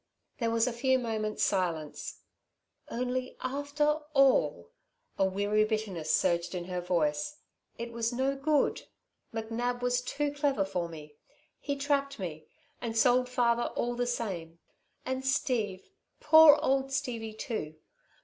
[0.39, 2.21] There was a few moments' silence.
[2.89, 4.71] "Only after all"
[5.19, 7.37] a weary bitterness surged in her voice
[7.77, 8.87] "it was no good.
[9.31, 11.17] McNab was too clever for me.
[11.59, 12.47] He trapped me
[12.81, 14.57] and sold father all the same
[15.05, 15.87] and Steve,
[16.19, 17.75] poor old Stevie, too.